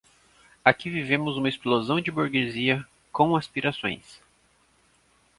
Aqui 0.65 0.89
vivemos 0.89 1.37
uma 1.37 1.47
explosão 1.47 2.01
de 2.01 2.09
burguesia 2.09 2.83
com 3.11 3.35
aspirações. 3.35 4.19